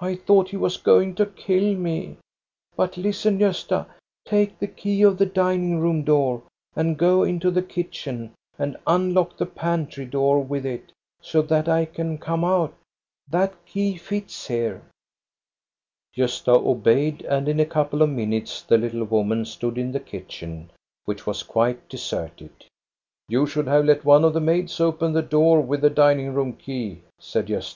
[0.00, 2.16] I thought he was going to kill me.
[2.74, 3.86] But listen, Gosta,
[4.26, 6.42] take the key of the dining room door,
[6.74, 10.90] and go into the kitchen and unlock the pantry door with it,
[11.20, 12.74] so that I can come out
[13.30, 14.82] That key fits here."
[16.16, 20.72] Gosta obeyed, and in a couple of minutes the little woman stood in the kitchen,
[21.04, 22.50] which was quite deserted."
[23.28, 26.54] You should have let one of the maids open the door with the dining room
[26.54, 27.70] key," said Gosta.